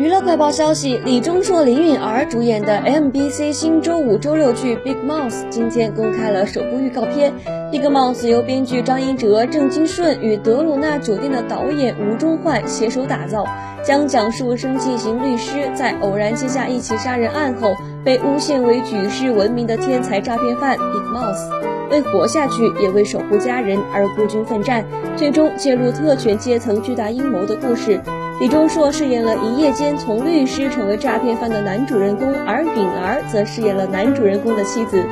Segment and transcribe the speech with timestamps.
[0.00, 7.30] 娱乐快报消息：李钟硕、林允儿主演的 MBC 新周五、周六剧《Big Mouth》今天公开了首部预告片。
[7.70, 13.44] 《Big Mouth》由编剧张英哲、郑金顺与德鲁纳酒店的导演吴忠焕携手打造，
[13.84, 17.74] 将讲述生气型律师在偶然接下一起杀人案后，
[18.04, 24.84] 被诬陷为举世闻名的天才诈骗犯 Big Mouth，为活下去也为守护家人而孤军奋战，
[25.16, 28.00] 最终揭露特权阶层巨大阴谋的故事。
[28.40, 35.04] 李钟硕饰演了一夜间从律师成为诈骗犯的男主人公，而允儿则饰演了男主人公的妻子。